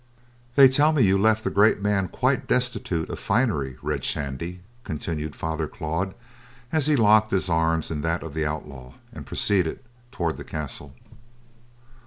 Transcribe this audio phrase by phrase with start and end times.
[0.55, 5.35] "They tell me you left the great man quite destitute of finery, Red Shandy," continued
[5.35, 6.15] Father Claude,
[6.71, 9.77] as he locked his arm in that of the outlaw and proceeded
[10.11, 10.95] toward the castle.